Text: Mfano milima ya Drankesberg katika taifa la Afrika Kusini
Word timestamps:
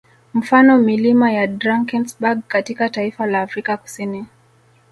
Mfano 0.33 0.77
milima 0.77 1.31
ya 1.31 1.47
Drankesberg 1.47 2.41
katika 2.47 2.89
taifa 2.89 3.25
la 3.25 3.41
Afrika 3.41 3.77
Kusini 3.77 4.25